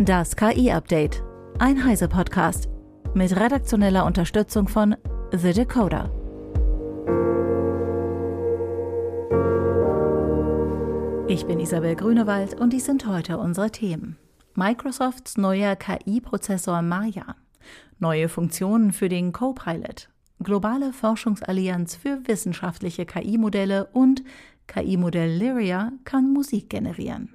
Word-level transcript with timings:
Das 0.00 0.36
KI-Update. 0.36 1.24
Ein 1.58 1.84
Heise-Podcast. 1.84 2.68
Mit 3.14 3.34
redaktioneller 3.34 4.06
Unterstützung 4.06 4.68
von 4.68 4.94
The 5.32 5.52
Decoder. 5.52 6.12
Ich 11.26 11.46
bin 11.46 11.58
Isabel 11.58 11.96
Grünewald 11.96 12.54
und 12.54 12.72
dies 12.72 12.84
sind 12.84 13.08
heute 13.08 13.38
unsere 13.38 13.72
Themen. 13.72 14.16
Microsofts 14.54 15.36
neuer 15.36 15.74
KI-Prozessor 15.74 16.80
Maya. 16.80 17.34
Neue 17.98 18.28
Funktionen 18.28 18.92
für 18.92 19.08
den 19.08 19.32
Copilot. 19.32 20.10
Globale 20.40 20.92
Forschungsallianz 20.92 21.96
für 21.96 22.20
wissenschaftliche 22.28 23.04
KI-Modelle 23.04 23.86
und 23.86 24.22
KI-Modell 24.68 25.36
Lyria 25.36 25.90
kann 26.04 26.32
Musik 26.32 26.70
generieren. 26.70 27.34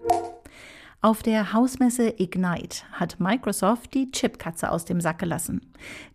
Auf 1.03 1.21
der 1.21 1.51
Hausmesse 1.51 2.13
Ignite 2.17 2.83
hat 2.93 3.19
Microsoft 3.19 3.93
die 3.93 4.09
Chipkatze 4.09 4.71
aus 4.71 4.85
dem 4.85 5.01
Sack 5.01 5.19
gelassen. 5.19 5.59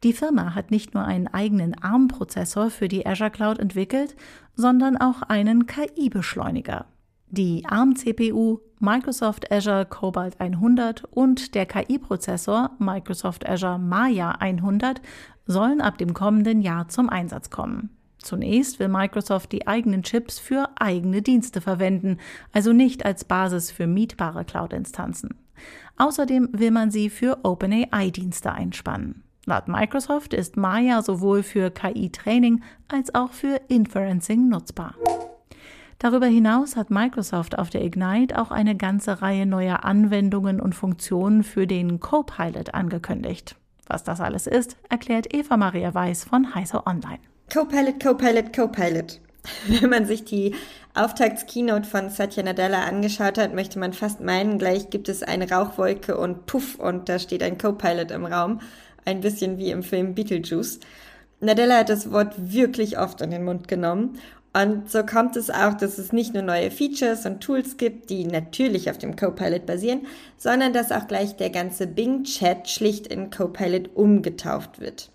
Die 0.02 0.14
Firma 0.14 0.54
hat 0.54 0.70
nicht 0.70 0.94
nur 0.94 1.04
einen 1.04 1.28
eigenen 1.28 1.74
ARM-Prozessor 1.78 2.70
für 2.70 2.88
die 2.88 3.04
Azure 3.04 3.30
Cloud 3.30 3.58
entwickelt, 3.58 4.16
sondern 4.54 4.96
auch 4.96 5.20
einen 5.20 5.66
KI-Beschleuniger. 5.66 6.86
Die 7.28 7.66
ARM-CPU, 7.66 8.60
Microsoft 8.80 9.52
Azure 9.52 9.84
Cobalt 9.84 10.40
100 10.40 11.04
und 11.04 11.54
der 11.54 11.66
KI-Prozessor 11.66 12.70
Microsoft 12.78 13.46
Azure 13.46 13.78
Maya 13.78 14.30
100 14.30 15.02
sollen 15.44 15.82
ab 15.82 15.98
dem 15.98 16.14
kommenden 16.14 16.62
Jahr 16.62 16.88
zum 16.88 17.10
Einsatz 17.10 17.50
kommen. 17.50 17.97
Zunächst 18.18 18.78
will 18.78 18.88
Microsoft 18.88 19.52
die 19.52 19.66
eigenen 19.66 20.02
Chips 20.02 20.38
für 20.38 20.68
eigene 20.78 21.22
Dienste 21.22 21.60
verwenden, 21.60 22.18
also 22.52 22.72
nicht 22.72 23.04
als 23.04 23.24
Basis 23.24 23.70
für 23.70 23.86
mietbare 23.86 24.44
Cloud-Instanzen. 24.44 25.34
Außerdem 25.96 26.50
will 26.52 26.70
man 26.70 26.90
sie 26.90 27.10
für 27.10 27.38
OpenAI-Dienste 27.44 28.52
einspannen. 28.52 29.22
Laut 29.46 29.66
Microsoft 29.66 30.34
ist 30.34 30.56
Maya 30.56 31.00
sowohl 31.02 31.42
für 31.42 31.70
KI-Training 31.70 32.62
als 32.88 33.14
auch 33.14 33.32
für 33.32 33.60
Inferencing 33.68 34.48
nutzbar. 34.48 34.94
Darüber 35.98 36.26
hinaus 36.26 36.76
hat 36.76 36.90
Microsoft 36.90 37.58
auf 37.58 37.70
der 37.70 37.84
Ignite 37.84 38.40
auch 38.40 38.52
eine 38.52 38.76
ganze 38.76 39.20
Reihe 39.20 39.46
neuer 39.46 39.84
Anwendungen 39.84 40.60
und 40.60 40.74
Funktionen 40.74 41.42
für 41.42 41.66
den 41.66 41.98
Copilot 41.98 42.74
angekündigt. 42.74 43.56
Was 43.86 44.04
das 44.04 44.20
alles 44.20 44.46
ist, 44.46 44.76
erklärt 44.88 45.34
Eva 45.34 45.56
Maria 45.56 45.94
Weiß 45.94 46.24
von 46.24 46.54
Heise 46.54 46.86
Online. 46.86 47.20
Copilot, 47.52 47.98
Copilot, 47.98 48.52
Copilot. 48.52 49.20
Wenn 49.66 49.88
man 49.88 50.04
sich 50.04 50.24
die 50.24 50.54
Auftaktskeynote 50.94 51.88
von 51.88 52.10
Satya 52.10 52.42
Nadella 52.42 52.84
angeschaut 52.84 53.38
hat, 53.38 53.54
möchte 53.54 53.78
man 53.78 53.94
fast 53.94 54.20
meinen, 54.20 54.58
gleich 54.58 54.90
gibt 54.90 55.08
es 55.08 55.22
eine 55.22 55.50
Rauchwolke 55.50 56.18
und 56.18 56.44
puff 56.44 56.74
und 56.78 57.08
da 57.08 57.18
steht 57.18 57.42
ein 57.42 57.56
Copilot 57.56 58.10
im 58.10 58.26
Raum. 58.26 58.60
Ein 59.06 59.20
bisschen 59.20 59.56
wie 59.56 59.70
im 59.70 59.82
Film 59.82 60.14
Beetlejuice. 60.14 60.80
Nadella 61.40 61.78
hat 61.78 61.88
das 61.88 62.12
Wort 62.12 62.34
wirklich 62.36 62.98
oft 62.98 63.22
in 63.22 63.30
den 63.30 63.44
Mund 63.44 63.66
genommen. 63.66 64.18
Und 64.52 64.90
so 64.90 65.02
kommt 65.04 65.36
es 65.36 65.48
auch, 65.48 65.74
dass 65.74 65.96
es 65.96 66.12
nicht 66.12 66.34
nur 66.34 66.42
neue 66.42 66.70
Features 66.70 67.24
und 67.24 67.40
Tools 67.40 67.78
gibt, 67.78 68.10
die 68.10 68.24
natürlich 68.24 68.90
auf 68.90 68.98
dem 68.98 69.16
Copilot 69.16 69.64
basieren, 69.64 70.06
sondern 70.36 70.74
dass 70.74 70.92
auch 70.92 71.06
gleich 71.06 71.36
der 71.36 71.50
ganze 71.50 71.86
Bing-Chat 71.86 72.68
schlicht 72.68 73.06
in 73.06 73.30
Copilot 73.30 73.94
umgetauft 73.94 74.80
wird. 74.80 75.10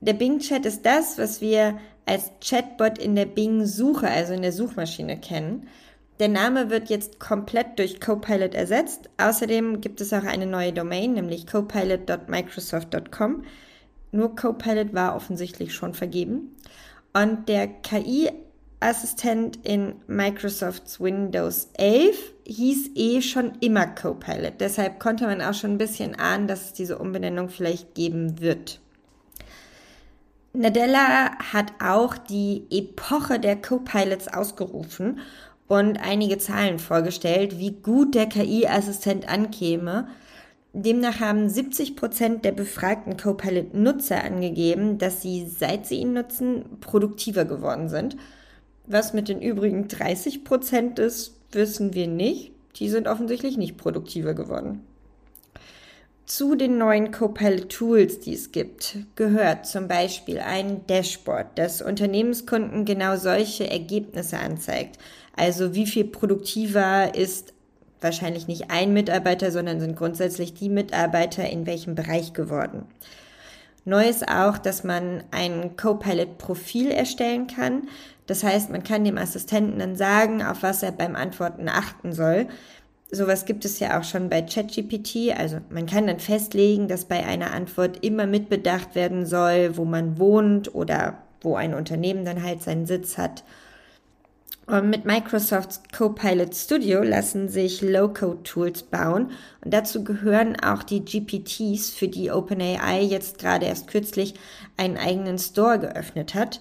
Der 0.00 0.14
Bing-Chat 0.14 0.64
ist 0.64 0.86
das, 0.86 1.18
was 1.18 1.42
wir 1.42 1.78
als 2.06 2.32
Chatbot 2.42 2.96
in 2.98 3.14
der 3.14 3.26
Bing-Suche, 3.26 4.08
also 4.08 4.32
in 4.32 4.40
der 4.40 4.52
Suchmaschine 4.52 5.18
kennen. 5.20 5.68
Der 6.18 6.28
Name 6.28 6.70
wird 6.70 6.88
jetzt 6.88 7.20
komplett 7.20 7.78
durch 7.78 8.00
Copilot 8.00 8.54
ersetzt. 8.54 9.10
Außerdem 9.18 9.80
gibt 9.80 10.00
es 10.00 10.12
auch 10.12 10.24
eine 10.24 10.46
neue 10.46 10.72
Domain, 10.72 11.12
nämlich 11.12 11.46
copilot.microsoft.com. 11.46 13.44
Nur 14.12 14.34
Copilot 14.36 14.94
war 14.94 15.14
offensichtlich 15.16 15.74
schon 15.74 15.92
vergeben. 15.92 16.56
Und 17.12 17.48
der 17.48 17.68
KI-Assistent 17.68 19.58
in 19.66 19.96
Microsofts 20.06 20.98
Windows 21.00 21.68
11 21.74 22.16
hieß 22.46 22.90
eh 22.94 23.20
schon 23.20 23.52
immer 23.60 23.86
Copilot. 23.86 24.60
Deshalb 24.60 24.98
konnte 24.98 25.24
man 25.24 25.42
auch 25.42 25.54
schon 25.54 25.72
ein 25.72 25.78
bisschen 25.78 26.14
ahnen, 26.14 26.48
dass 26.48 26.66
es 26.66 26.72
diese 26.72 26.98
Umbenennung 26.98 27.50
vielleicht 27.50 27.94
geben 27.94 28.40
wird. 28.40 28.80
Nadella 30.52 31.38
hat 31.52 31.72
auch 31.80 32.18
die 32.18 32.66
Epoche 32.70 33.38
der 33.38 33.54
Co-Pilots 33.54 34.26
ausgerufen 34.26 35.20
und 35.68 35.98
einige 35.98 36.38
Zahlen 36.38 36.80
vorgestellt, 36.80 37.58
wie 37.60 37.70
gut 37.70 38.16
der 38.16 38.26
KI-Assistent 38.26 39.28
ankäme. 39.28 40.08
Demnach 40.72 41.20
haben 41.20 41.48
70 41.48 41.94
Prozent 41.94 42.44
der 42.44 42.50
befragten 42.52 43.16
Copilot-Nutzer 43.16 44.24
angegeben, 44.24 44.98
dass 44.98 45.22
sie, 45.22 45.46
seit 45.46 45.86
sie 45.86 46.00
ihn 46.00 46.14
nutzen, 46.14 46.64
produktiver 46.80 47.44
geworden 47.44 47.88
sind. 47.88 48.16
Was 48.86 49.12
mit 49.12 49.28
den 49.28 49.40
übrigen 49.40 49.86
30 49.86 50.42
Prozent 50.42 50.98
ist, 50.98 51.36
wissen 51.52 51.94
wir 51.94 52.08
nicht. 52.08 52.52
Die 52.76 52.88
sind 52.88 53.06
offensichtlich 53.06 53.56
nicht 53.56 53.76
produktiver 53.76 54.34
geworden. 54.34 54.84
Zu 56.30 56.54
den 56.54 56.78
neuen 56.78 57.10
Copilot-Tools, 57.10 58.20
die 58.20 58.34
es 58.34 58.52
gibt, 58.52 58.98
gehört 59.16 59.66
zum 59.66 59.88
Beispiel 59.88 60.38
ein 60.38 60.86
Dashboard, 60.86 61.58
das 61.58 61.82
Unternehmenskunden 61.82 62.84
genau 62.84 63.16
solche 63.16 63.68
Ergebnisse 63.68 64.38
anzeigt. 64.38 64.96
Also 65.34 65.74
wie 65.74 65.88
viel 65.88 66.04
produktiver 66.04 67.16
ist 67.16 67.52
wahrscheinlich 68.00 68.46
nicht 68.46 68.70
ein 68.70 68.92
Mitarbeiter, 68.92 69.50
sondern 69.50 69.80
sind 69.80 69.96
grundsätzlich 69.96 70.54
die 70.54 70.68
Mitarbeiter 70.68 71.50
in 71.50 71.66
welchem 71.66 71.96
Bereich 71.96 72.32
geworden. 72.32 72.84
Neu 73.84 74.08
ist 74.08 74.28
auch, 74.28 74.56
dass 74.56 74.84
man 74.84 75.24
ein 75.32 75.76
Copilot-Profil 75.76 76.92
erstellen 76.92 77.48
kann. 77.48 77.88
Das 78.28 78.44
heißt, 78.44 78.70
man 78.70 78.84
kann 78.84 79.02
dem 79.02 79.18
Assistenten 79.18 79.80
dann 79.80 79.96
sagen, 79.96 80.44
auf 80.44 80.62
was 80.62 80.84
er 80.84 80.92
beim 80.92 81.16
Antworten 81.16 81.68
achten 81.68 82.12
soll. 82.12 82.46
Sowas 83.12 83.44
gibt 83.44 83.64
es 83.64 83.80
ja 83.80 83.98
auch 83.98 84.04
schon 84.04 84.28
bei 84.28 84.42
ChatGPT. 84.42 85.36
Also 85.36 85.58
man 85.70 85.86
kann 85.86 86.06
dann 86.06 86.20
festlegen, 86.20 86.86
dass 86.86 87.06
bei 87.06 87.26
einer 87.26 87.52
Antwort 87.52 88.04
immer 88.04 88.26
mitbedacht 88.26 88.94
werden 88.94 89.26
soll, 89.26 89.76
wo 89.76 89.84
man 89.84 90.18
wohnt 90.18 90.74
oder 90.74 91.18
wo 91.40 91.56
ein 91.56 91.74
Unternehmen 91.74 92.24
dann 92.24 92.42
halt 92.42 92.62
seinen 92.62 92.86
Sitz 92.86 93.18
hat. 93.18 93.42
Und 94.66 94.88
mit 94.88 95.04
Microsofts 95.04 95.82
Copilot 95.92 96.54
Studio 96.54 97.02
lassen 97.02 97.48
sich 97.48 97.82
Low-Code-Tools 97.82 98.84
bauen 98.84 99.32
und 99.64 99.74
dazu 99.74 100.04
gehören 100.04 100.54
auch 100.60 100.84
die 100.84 101.04
GPTs, 101.04 101.90
für 101.90 102.06
die 102.06 102.30
OpenAI 102.30 103.02
jetzt 103.02 103.38
gerade 103.38 103.66
erst 103.66 103.88
kürzlich 103.88 104.34
einen 104.76 104.96
eigenen 104.96 105.38
Store 105.38 105.80
geöffnet 105.80 106.36
hat. 106.36 106.60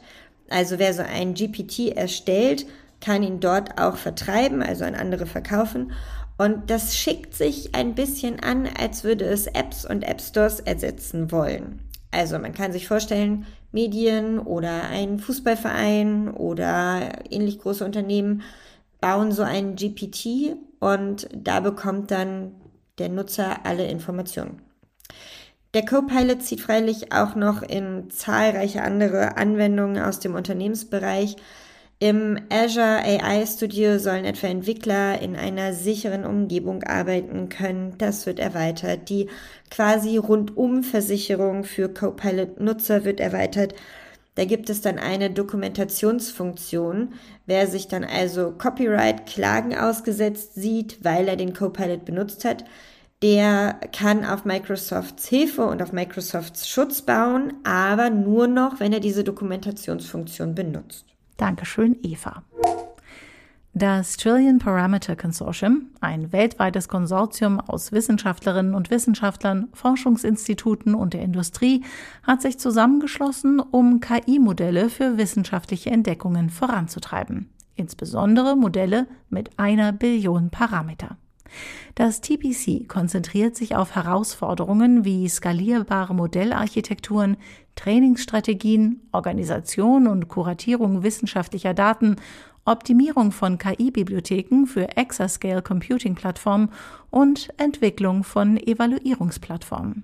Also 0.49 0.79
wer 0.79 0.95
so 0.95 1.03
einen 1.03 1.35
GPT 1.35 1.95
erstellt, 1.95 2.65
kann 2.99 3.21
ihn 3.21 3.39
dort 3.39 3.79
auch 3.79 3.95
vertreiben, 3.95 4.63
also 4.63 4.85
an 4.85 4.95
andere 4.95 5.27
verkaufen 5.27 5.91
und 6.39 6.69
das 6.69 6.95
schickt 6.95 7.35
sich 7.35 7.75
ein 7.75 7.95
bisschen 7.95 8.39
an, 8.39 8.65
als 8.65 9.03
würde 9.03 9.25
es 9.25 9.45
Apps 9.45 9.85
und 9.85 10.03
App 10.03 10.21
Stores 10.21 10.61
ersetzen 10.61 11.33
wollen. 11.33 11.81
Also 12.11 12.39
man 12.39 12.53
kann 12.53 12.71
sich 12.71 12.87
vorstellen, 12.87 13.45
Medien 13.73 14.39
oder 14.39 14.83
ein 14.83 15.19
Fußballverein 15.19 16.31
oder 16.31 17.29
ähnlich 17.29 17.59
große 17.59 17.83
Unternehmen 17.83 18.41
bauen 19.01 19.33
so 19.33 19.43
einen 19.43 19.75
GPT 19.75 20.55
und 20.79 21.27
da 21.35 21.59
bekommt 21.59 22.09
dann 22.09 22.55
der 22.99 23.09
Nutzer 23.09 23.65
alle 23.65 23.87
Informationen. 23.87 24.61
Der 25.73 25.85
Copilot 25.85 26.41
zieht 26.41 26.61
freilich 26.61 27.11
auch 27.11 27.35
noch 27.35 27.61
in 27.63 28.09
zahlreiche 28.11 28.81
andere 28.81 29.35
Anwendungen 29.35 30.01
aus 30.01 30.21
dem 30.21 30.35
Unternehmensbereich 30.35 31.35
im 31.99 32.39
Azure 32.49 33.03
AI 33.03 33.45
Studio 33.45 33.99
sollen 33.99 34.23
etwa 34.23 34.47
Entwickler 34.47 35.21
in 35.21 35.35
einer 35.35 35.73
sicheren 35.73 36.23
Umgebung 36.23 36.83
arbeiten 36.83 37.49
können. 37.49 37.95
Das 37.97 38.25
wird 38.25 38.39
erweitert. 38.39 39.09
Die 39.09 39.27
quasi 39.69 40.15
Rundum-Versicherung 40.15 41.65
für 41.65 41.89
Copilot-Nutzer 41.89 43.03
wird 43.03 43.19
erweitert. 43.19 43.75
Da 44.35 44.45
gibt 44.45 44.69
es 44.69 44.79
dann 44.79 44.97
eine 44.97 45.29
Dokumentationsfunktion. 45.29 47.15
Wer 47.45 47.67
sich 47.67 47.89
dann 47.89 48.05
also 48.05 48.51
Copyright-Klagen 48.51 49.77
ausgesetzt 49.77 50.55
sieht, 50.55 51.03
weil 51.03 51.27
er 51.27 51.35
den 51.35 51.53
Copilot 51.53 52.05
benutzt 52.05 52.45
hat, 52.45 52.63
der 53.21 53.77
kann 53.91 54.23
auf 54.23 54.45
Microsofts 54.45 55.27
Hilfe 55.27 55.65
und 55.65 55.81
auf 55.81 55.91
Microsofts 55.91 56.69
Schutz 56.69 57.01
bauen, 57.01 57.55
aber 57.65 58.09
nur 58.09 58.47
noch, 58.47 58.79
wenn 58.79 58.93
er 58.93 59.01
diese 59.01 59.25
Dokumentationsfunktion 59.25 60.55
benutzt. 60.55 61.09
Dankeschön, 61.39 61.97
Eva. 62.03 62.43
Das 63.73 64.17
Trillion 64.17 64.59
Parameter 64.59 65.15
Consortium, 65.15 65.87
ein 66.01 66.33
weltweites 66.33 66.89
Konsortium 66.89 67.61
aus 67.61 67.93
Wissenschaftlerinnen 67.93 68.73
und 68.73 68.89
Wissenschaftlern, 68.89 69.69
Forschungsinstituten 69.73 70.95
und 70.95 71.13
der 71.13 71.21
Industrie, 71.21 71.85
hat 72.23 72.41
sich 72.41 72.59
zusammengeschlossen, 72.59 73.61
um 73.61 74.01
KI-Modelle 74.01 74.89
für 74.89 75.17
wissenschaftliche 75.17 75.91
Entdeckungen 75.91 76.49
voranzutreiben. 76.49 77.49
Insbesondere 77.75 78.57
Modelle 78.57 79.07
mit 79.29 79.57
einer 79.57 79.93
Billion 79.93 80.49
Parameter. 80.49 81.15
Das 81.95 82.21
TPC 82.21 82.87
konzentriert 82.87 83.55
sich 83.55 83.75
auf 83.75 83.95
Herausforderungen 83.95 85.05
wie 85.05 85.27
skalierbare 85.27 86.13
Modellarchitekturen, 86.13 87.37
Trainingsstrategien, 87.75 89.01
Organisation 89.11 90.07
und 90.07 90.27
Kuratierung 90.27 91.03
wissenschaftlicher 91.03 91.73
Daten, 91.73 92.17
Optimierung 92.65 93.31
von 93.31 93.57
KI-Bibliotheken 93.57 94.65
für 94.65 94.95
Exascale 94.95 95.61
Computing 95.61 96.15
Plattformen 96.15 96.69
und 97.09 97.49
Entwicklung 97.57 98.23
von 98.23 98.57
Evaluierungsplattformen. 98.57 100.03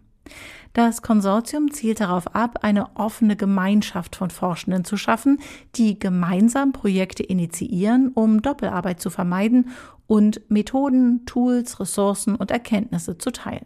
Das 0.74 1.02
Konsortium 1.02 1.72
zielt 1.72 2.02
darauf 2.02 2.36
ab, 2.36 2.60
eine 2.64 2.98
offene 2.98 3.38
Gemeinschaft 3.38 4.18
von 4.18 4.30
Forschenden 4.30 4.84
zu 4.84 4.98
schaffen, 4.98 5.40
die 5.76 5.98
gemeinsam 5.98 6.74
Projekte 6.74 7.24
initiieren, 7.24 8.10
um 8.14 8.42
Doppelarbeit 8.42 9.00
zu 9.00 9.10
vermeiden 9.10 9.70
und 10.06 10.42
Methoden, 10.50 11.26
Tools, 11.26 11.80
Ressourcen 11.80 12.36
und 12.36 12.52
Erkenntnisse 12.52 13.18
zu 13.18 13.32
teilen. 13.32 13.66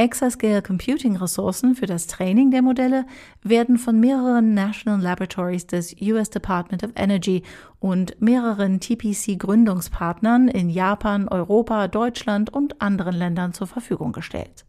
Exascale 0.00 0.62
Computing 0.62 1.16
Ressourcen 1.16 1.74
für 1.74 1.86
das 1.86 2.06
Training 2.06 2.50
der 2.50 2.62
Modelle 2.62 3.04
werden 3.42 3.76
von 3.76 4.00
mehreren 4.00 4.54
National 4.54 5.00
Laboratories 5.00 5.66
des 5.66 5.94
US 6.00 6.30
Department 6.30 6.82
of 6.82 6.92
Energy 6.96 7.42
und 7.80 8.18
mehreren 8.20 8.80
TPC 8.80 9.38
Gründungspartnern 9.38 10.48
in 10.48 10.70
Japan, 10.70 11.28
Europa, 11.28 11.86
Deutschland 11.86 12.50
und 12.50 12.80
anderen 12.80 13.14
Ländern 13.14 13.52
zur 13.52 13.66
Verfügung 13.66 14.12
gestellt. 14.12 14.64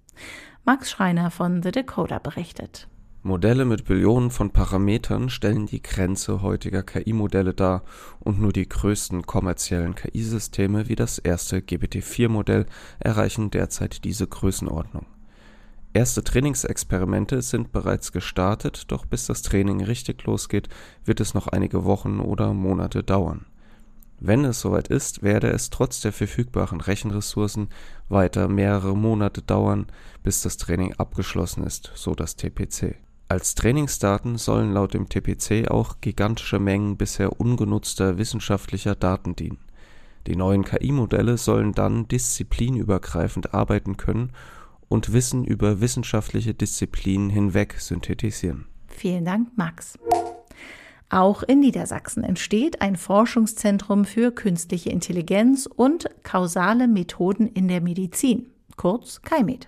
Max 0.64 0.92
Schreiner 0.92 1.32
von 1.32 1.64
The 1.64 1.72
Decoder 1.72 2.20
berichtet. 2.20 2.88
Modelle 3.24 3.66
mit 3.66 3.86
Billionen 3.86 4.30
von 4.30 4.52
Parametern 4.52 5.32
stellen 5.32 5.66
die 5.66 5.82
Grenze 5.82 6.44
heutiger 6.44 6.84
KI-Modelle 6.84 7.56
dar 7.56 7.84
und 8.20 8.40
nur 8.40 8.54
die 8.54 8.70
größten 8.70 9.26
kommerziellen 9.26 9.96
KI-Systeme 9.96 10.88
wie 10.88 10.96
das 10.96 11.18
erste 11.18 11.62
GPT-4-Modell 11.62 12.68
erreichen 13.00 13.50
derzeit 13.50 14.04
diese 14.04 14.28
Größenordnung. 14.28 15.08
Erste 15.94 16.24
Trainingsexperimente 16.24 17.42
sind 17.42 17.72
bereits 17.72 18.12
gestartet, 18.12 18.92
doch 18.92 19.08
bis 19.08 19.26
das 19.26 19.42
Training 19.42 19.84
richtig 19.84 20.24
losgeht, 20.26 20.70
wird 21.06 21.22
es 21.22 21.34
noch 21.34 21.48
einige 21.48 21.86
Wochen 21.86 22.20
oder 22.20 22.54
Monate 22.54 23.04
dauern 23.04 23.48
wenn 24.24 24.46
es 24.46 24.62
soweit 24.62 24.88
ist, 24.88 25.24
werde 25.24 25.50
es 25.50 25.72
trotz 25.72 26.00
der 26.02 26.14
verfügbaren 26.14 26.80
Rechenressourcen 26.80 27.70
weiter 28.08 28.48
mehrere 28.48 28.96
Monate 28.96 29.42
dauern, 29.42 29.88
bis 30.22 30.44
das 30.44 30.58
Training 30.58 30.94
abgeschlossen 30.94 31.64
ist, 31.64 31.92
so 31.96 32.14
das 32.14 32.36
TPC. 32.36 32.98
Als 33.30 33.56
Trainingsdaten 33.56 34.38
sollen 34.38 34.74
laut 34.74 34.94
dem 34.94 35.10
TPC 35.10 35.72
auch 35.72 36.02
gigantische 36.02 36.60
Mengen 36.60 36.98
bisher 36.98 37.40
ungenutzter 37.40 38.20
wissenschaftlicher 38.20 38.94
Daten 38.94 39.36
dienen. 39.36 39.58
Die 40.28 40.36
neuen 40.36 40.66
KI-Modelle 40.66 41.38
sollen 41.38 41.72
dann 41.72 42.08
disziplinübergreifend 42.08 43.56
arbeiten 43.56 43.98
können 43.98 44.34
und 44.88 45.14
Wissen 45.14 45.46
über 45.46 45.82
wissenschaftliche 45.82 46.54
Disziplinen 46.54 47.32
hinweg 47.32 47.76
synthetisieren. 47.80 48.68
Vielen 48.88 49.26
Dank, 49.26 49.48
Max. 49.58 49.98
Auch 51.12 51.44
in 51.44 51.60
Niedersachsen 51.60 52.24
entsteht 52.24 52.82
ein 52.82 52.96
Forschungszentrum 52.96 54.06
für 54.06 54.32
künstliche 54.32 54.92
Intelligenz 54.92 55.66
und 55.68 56.10
kausale 56.24 56.88
Methoden 56.88 57.48
in 57.48 57.68
der 57.68 57.82
Medizin, 57.82 58.50
kurz 58.78 59.22
KaiMed. 59.22 59.68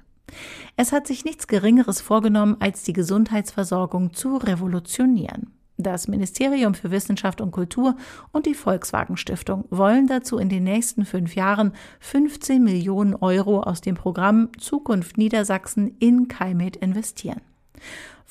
Es 0.78 0.94
hat 0.94 1.06
sich 1.06 1.26
nichts 1.26 1.48
Geringeres 1.48 2.00
vorgenommen, 2.00 2.56
als 2.62 2.84
die 2.84 2.94
Gesundheitsversorgung 2.94 4.14
zu 4.14 4.38
revolutionieren. 4.38 5.52
Das 5.76 6.08
Ministerium 6.08 6.76
für 6.76 6.92
Wissenschaft 6.92 7.42
und 7.42 7.52
Kultur 7.52 7.98
und 8.32 8.46
die 8.46 8.54
Volkswagen 8.54 9.18
Stiftung 9.18 9.66
wollen 9.70 10.08
dazu 10.08 10.38
in 10.38 10.48
den 10.48 10.64
nächsten 10.64 11.04
fünf 11.04 11.36
Jahren 11.36 11.74
15 12.00 12.64
Millionen 12.64 13.16
Euro 13.16 13.60
aus 13.62 13.82
dem 13.82 13.96
Programm 13.96 14.50
Zukunft 14.60 15.18
Niedersachsen 15.18 15.98
in 16.00 16.30
KaiMed 16.30 16.78
investieren. 16.78 17.42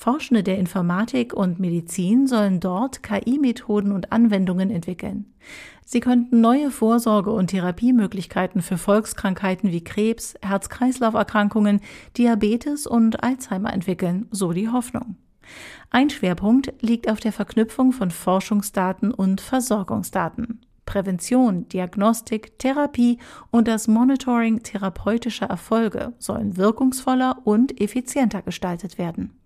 Forschende 0.03 0.43
der 0.43 0.57
Informatik 0.57 1.33
und 1.33 1.61
Medizin 1.61 2.27
sollen 2.27 2.59
dort 2.59 3.03
KI-Methoden 3.03 3.93
und 3.93 4.11
Anwendungen 4.11 4.69
entwickeln. 4.69 5.33
Sie 5.85 6.01
könnten 6.01 6.41
neue 6.41 6.71
Vorsorge- 6.71 7.31
und 7.31 7.51
Therapiemöglichkeiten 7.51 8.61
für 8.61 8.77
Volkskrankheiten 8.77 9.71
wie 9.71 9.81
Krebs, 9.81 10.33
Herz-Kreislauf-Erkrankungen, 10.41 11.79
Diabetes 12.17 12.85
und 12.85 13.23
Alzheimer 13.23 13.71
entwickeln, 13.71 14.27
so 14.29 14.51
die 14.51 14.67
Hoffnung. 14.67 15.15
Ein 15.89 16.09
Schwerpunkt 16.09 16.73
liegt 16.81 17.09
auf 17.09 17.21
der 17.21 17.31
Verknüpfung 17.31 17.93
von 17.93 18.11
Forschungsdaten 18.11 19.13
und 19.13 19.39
Versorgungsdaten. 19.39 20.59
Prävention, 20.85 21.69
Diagnostik, 21.69 22.59
Therapie 22.59 23.19
und 23.51 23.69
das 23.69 23.87
Monitoring 23.87 24.63
therapeutischer 24.63 25.45
Erfolge 25.45 26.11
sollen 26.19 26.57
wirkungsvoller 26.57 27.37
und 27.45 27.79
effizienter 27.79 28.41
gestaltet 28.41 28.97
werden. 28.97 29.39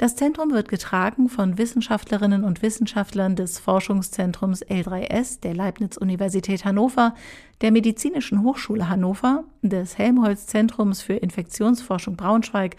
Das 0.00 0.16
Zentrum 0.16 0.52
wird 0.52 0.70
getragen 0.70 1.28
von 1.28 1.58
Wissenschaftlerinnen 1.58 2.42
und 2.42 2.62
Wissenschaftlern 2.62 3.36
des 3.36 3.58
Forschungszentrums 3.58 4.64
L3S 4.64 5.42
der 5.42 5.54
Leibniz-Universität 5.54 6.64
Hannover, 6.64 7.14
der 7.60 7.70
Medizinischen 7.70 8.42
Hochschule 8.42 8.88
Hannover, 8.88 9.44
des 9.60 9.98
Helmholtz-Zentrums 9.98 11.02
für 11.02 11.16
Infektionsforschung 11.16 12.16
Braunschweig, 12.16 12.76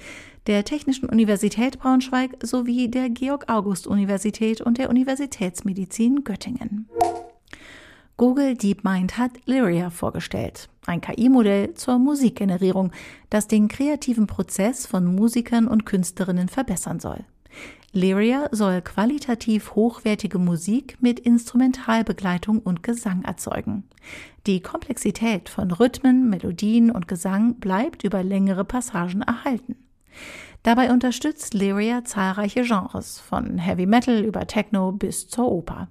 der 0.48 0.66
Technischen 0.66 1.10
Universität 1.10 1.78
Braunschweig 1.78 2.38
sowie 2.42 2.90
der 2.90 3.12
Georg-August-Universität 3.12 4.60
und 4.60 4.80
der 4.80 4.90
Universitätsmedizin 4.90 6.24
Göttingen. 6.24 6.90
Google 8.18 8.56
DeepMind 8.56 9.20
hat 9.20 9.34
Lyria 9.46 9.92
vorgestellt, 9.92 10.70
ein 10.86 11.02
KI-Modell 11.02 11.74
zur 11.74 12.00
Musikgenerierung, 12.00 12.92
das 13.30 13.48
den 13.48 13.68
kreativen 13.68 14.28
Prozess 14.28 14.88
von 14.88 15.06
Musikern 15.16 15.68
und 15.68 15.86
Künstlerinnen 15.86 16.50
verbessern 16.50 17.00
soll. 17.00 17.24
Lyria 17.94 18.48
soll 18.52 18.82
qualitativ 18.82 19.76
hochwertige 19.76 20.40
Musik 20.40 20.98
mit 21.02 21.20
Instrumentalbegleitung 21.20 22.60
und 22.60 22.84
Gesang 22.84 23.24
erzeugen. 23.26 23.84
Die 24.48 24.62
Komplexität 24.62 25.50
von 25.50 25.72
Rhythmen, 25.72 26.30
Melodien 26.30 26.90
und 26.90 27.10
Gesang 27.10 27.56
bleibt 27.56 28.06
über 28.06 28.24
längere 28.24 28.64
Passagen 28.64 29.22
erhalten. 29.22 29.76
Dabei 30.64 30.92
unterstützt 30.92 31.54
Lyria 31.54 32.06
zahlreiche 32.06 32.64
Genres, 32.64 33.20
von 33.20 33.58
Heavy 33.58 33.86
Metal 33.86 34.24
über 34.24 34.48
Techno 34.48 34.94
bis 34.94 35.28
zur 35.28 35.52
Oper. 35.52 35.90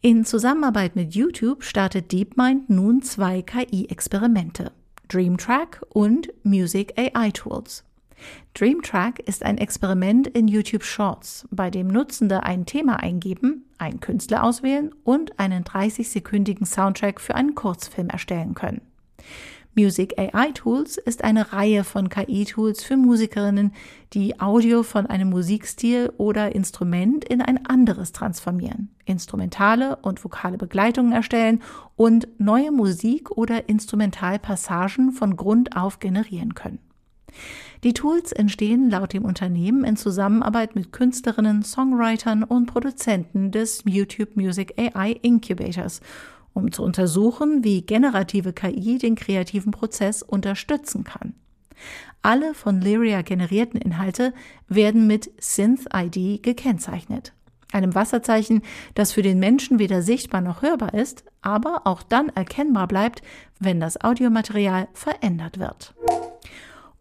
In 0.00 0.24
Zusammenarbeit 0.24 0.94
mit 0.94 1.16
YouTube 1.16 1.64
startet 1.64 2.12
DeepMind 2.12 2.70
nun 2.70 3.02
zwei 3.02 3.42
KI-Experimente, 3.42 4.70
DreamTrack 5.08 5.84
und 5.88 6.28
Music 6.44 6.96
AI 6.96 7.32
Tools. 7.32 7.82
DreamTrack 8.54 9.18
ist 9.18 9.42
ein 9.42 9.58
Experiment 9.58 10.28
in 10.28 10.46
YouTube 10.46 10.84
Shorts, 10.84 11.48
bei 11.50 11.68
dem 11.68 11.88
Nutzende 11.88 12.44
ein 12.44 12.64
Thema 12.64 13.00
eingeben, 13.00 13.64
einen 13.78 13.98
Künstler 13.98 14.44
auswählen 14.44 14.94
und 15.02 15.36
einen 15.40 15.64
30-sekündigen 15.64 16.64
Soundtrack 16.64 17.20
für 17.20 17.34
einen 17.34 17.56
Kurzfilm 17.56 18.08
erstellen 18.08 18.54
können. 18.54 18.82
Music 19.74 20.18
AI 20.18 20.50
Tools 20.52 20.96
ist 20.96 21.22
eine 21.22 21.52
Reihe 21.52 21.84
von 21.84 22.08
KI-Tools 22.08 22.82
für 22.82 22.96
Musikerinnen, 22.96 23.72
die 24.12 24.40
Audio 24.40 24.82
von 24.82 25.06
einem 25.06 25.30
Musikstil 25.30 26.12
oder 26.16 26.54
Instrument 26.54 27.24
in 27.24 27.40
ein 27.40 27.64
anderes 27.66 28.12
transformieren, 28.12 28.90
instrumentale 29.04 29.96
und 29.96 30.24
vokale 30.24 30.58
Begleitungen 30.58 31.12
erstellen 31.12 31.62
und 31.94 32.26
neue 32.38 32.72
Musik- 32.72 33.30
oder 33.30 33.68
Instrumentalpassagen 33.68 35.12
von 35.12 35.36
Grund 35.36 35.76
auf 35.76 36.00
generieren 36.00 36.54
können. 36.54 36.80
Die 37.84 37.92
Tools 37.92 38.32
entstehen 38.32 38.90
laut 38.90 39.12
dem 39.12 39.24
Unternehmen 39.24 39.84
in 39.84 39.96
Zusammenarbeit 39.96 40.74
mit 40.74 40.92
Künstlerinnen, 40.92 41.62
Songwritern 41.62 42.42
und 42.42 42.66
Produzenten 42.66 43.52
des 43.52 43.84
YouTube 43.86 44.34
Music 44.34 44.74
AI 44.76 45.12
Incubators 45.22 46.00
um 46.58 46.72
zu 46.72 46.82
untersuchen, 46.82 47.64
wie 47.64 47.82
generative 47.82 48.52
KI 48.52 48.98
den 48.98 49.14
kreativen 49.14 49.70
Prozess 49.70 50.22
unterstützen 50.22 51.04
kann. 51.04 51.34
Alle 52.20 52.52
von 52.52 52.80
Lyria 52.80 53.22
generierten 53.22 53.80
Inhalte 53.80 54.34
werden 54.66 55.06
mit 55.06 55.30
Synth-ID 55.40 56.42
gekennzeichnet, 56.42 57.32
einem 57.72 57.94
Wasserzeichen, 57.94 58.62
das 58.94 59.12
für 59.12 59.22
den 59.22 59.38
Menschen 59.38 59.78
weder 59.78 60.02
sichtbar 60.02 60.40
noch 60.40 60.62
hörbar 60.62 60.94
ist, 60.94 61.24
aber 61.42 61.82
auch 61.84 62.02
dann 62.02 62.28
erkennbar 62.30 62.88
bleibt, 62.88 63.22
wenn 63.60 63.78
das 63.78 64.02
Audiomaterial 64.02 64.88
verändert 64.92 65.58
wird. 65.58 65.94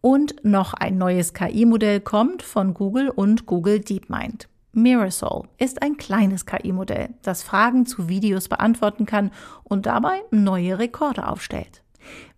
Und 0.02 0.36
noch 0.46 0.74
ein 0.76 0.98
neues 1.00 1.34
KI-Modell 1.34 2.00
kommt 2.00 2.44
von 2.44 2.76
Google 2.76 3.10
und 3.10 3.48
Google 3.48 3.80
DeepMind. 3.80 4.48
Mirasol 4.77 5.48
ist 5.57 5.81
ein 5.81 5.98
kleines 5.98 6.46
KI-Modell, 6.46 7.10
das 7.24 7.41
Fragen 7.41 7.88
zu 7.88 8.10
Videos 8.10 8.48
beantworten 8.48 9.07
kann 9.07 9.31
und 9.63 9.88
dabei 9.88 10.22
neue 10.29 10.77
Rekorde 10.77 11.27
aufstellt. 11.27 11.81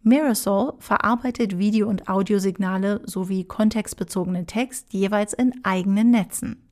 Mirasol 0.03 0.75
verarbeitet 0.79 1.58
Video- 1.58 1.89
und 1.89 2.08
Audiosignale 2.08 3.01
sowie 3.03 3.43
kontextbezogenen 3.43 4.48
Text 4.48 4.93
jeweils 4.93 5.34
in 5.34 5.53
eigenen 5.63 6.12
Netzen. 6.12 6.65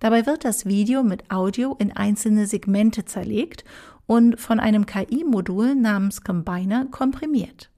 Dabei 0.00 0.26
wird 0.26 0.44
das 0.44 0.66
Video 0.66 1.04
mit 1.04 1.30
Audio 1.30 1.76
in 1.78 1.92
einzelne 1.92 2.48
Segmente 2.48 3.04
zerlegt 3.04 3.64
und 4.06 4.40
von 4.40 4.58
einem 4.58 4.84
KI-Modul 4.84 5.76
namens 5.76 6.22
Combiner 6.22 6.86
komprimiert. 6.86 7.70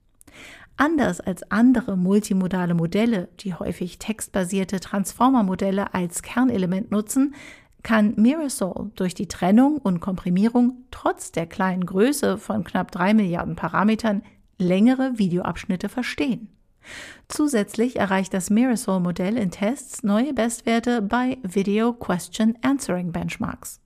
Anders 0.77 1.19
als 1.19 1.49
andere 1.51 1.97
multimodale 1.97 2.75
Modelle, 2.75 3.29
die 3.39 3.55
häufig 3.55 3.97
textbasierte 3.97 4.79
Transformer-Modelle 4.79 5.95
als 5.95 6.21
Kernelement 6.21 6.91
nutzen, 6.91 7.33
kann 7.81 8.13
Mirasol 8.15 8.91
durch 8.95 9.15
die 9.15 9.27
Trennung 9.27 9.77
und 9.77 9.99
Komprimierung 9.99 10.85
trotz 10.91 11.31
der 11.31 11.47
kleinen 11.47 11.85
Größe 11.85 12.37
von 12.37 12.63
knapp 12.63 12.91
drei 12.91 13.13
Milliarden 13.13 13.55
Parametern 13.55 14.21
längere 14.59 15.17
Videoabschnitte 15.17 15.89
verstehen. 15.89 16.49
Zusätzlich 17.27 17.97
erreicht 17.97 18.33
das 18.33 18.49
Mirasol-Modell 18.49 19.37
in 19.37 19.51
Tests 19.51 20.03
neue 20.03 20.33
Bestwerte 20.33 21.01
bei 21.01 21.37
Video 21.43 21.93
Question 21.93 22.57
Answering 22.61 23.11
Benchmarks. 23.11 23.81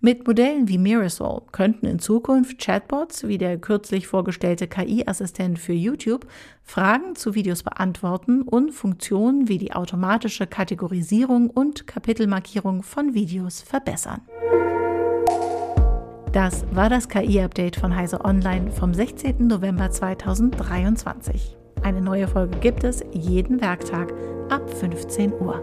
Mit 0.00 0.26
Modellen 0.26 0.68
wie 0.68 0.76
Mirasol 0.76 1.42
könnten 1.52 1.86
in 1.86 1.98
Zukunft 1.98 2.58
Chatbots 2.58 3.26
wie 3.26 3.38
der 3.38 3.56
kürzlich 3.58 4.06
vorgestellte 4.06 4.68
KI-Assistent 4.68 5.58
für 5.58 5.72
YouTube 5.72 6.26
Fragen 6.62 7.16
zu 7.16 7.34
Videos 7.34 7.62
beantworten 7.62 8.42
und 8.42 8.72
Funktionen 8.72 9.48
wie 9.48 9.58
die 9.58 9.72
automatische 9.72 10.46
Kategorisierung 10.46 11.48
und 11.48 11.86
Kapitelmarkierung 11.86 12.82
von 12.82 13.14
Videos 13.14 13.62
verbessern. 13.62 14.20
Das 16.32 16.66
war 16.72 16.90
das 16.90 17.08
KI-Update 17.08 17.76
von 17.76 17.94
Heise 17.94 18.24
Online 18.24 18.72
vom 18.72 18.92
16. 18.92 19.46
November 19.46 19.90
2023. 19.90 21.56
Eine 21.82 22.00
neue 22.00 22.26
Folge 22.26 22.58
gibt 22.58 22.82
es 22.82 23.04
jeden 23.12 23.60
Werktag 23.60 24.12
ab 24.50 24.68
15 24.68 25.32
Uhr. 25.32 25.62